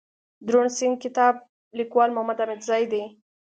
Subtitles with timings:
[0.47, 1.33] دروڼ سيند دکتاب
[1.77, 3.03] ليکوال محمودحميدزى دئ